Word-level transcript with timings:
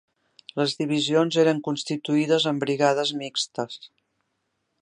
Les 0.59 0.71
divisions 0.79 1.37
eren 1.43 1.61
constituïdes 1.69 2.49
amb 2.53 2.65
«brigades 2.67 3.15
mixtes» 3.23 3.81